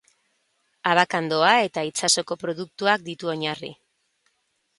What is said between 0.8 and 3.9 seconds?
Abakandoa eta itsasoko produktuak ditu oinarri.